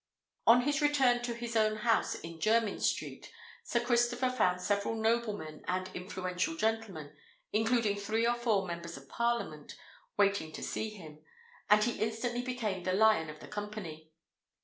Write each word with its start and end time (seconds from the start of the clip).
On 0.47 0.61
his 0.63 0.81
return 0.81 1.21
to 1.21 1.35
his 1.35 1.55
own 1.55 1.75
house 1.77 2.15
in 2.15 2.39
Jermyn 2.39 2.79
Street, 2.81 3.31
Sir 3.63 3.79
Christopher 3.81 4.31
found 4.31 4.59
several 4.59 4.95
noblemen 4.95 5.63
and 5.67 5.91
influential 5.93 6.55
gentlemen, 6.55 7.15
including 7.53 7.97
three 7.99 8.25
or 8.25 8.33
four 8.33 8.65
Members 8.65 8.97
of 8.97 9.07
Parliament, 9.07 9.77
waiting 10.17 10.51
to 10.53 10.63
see 10.63 10.89
him; 10.89 11.19
and 11.69 11.83
he 11.83 11.99
instantly 12.01 12.41
became 12.41 12.81
the 12.81 12.93
lion 12.93 13.29
of 13.29 13.41
the 13.41 13.47
company. 13.47 14.09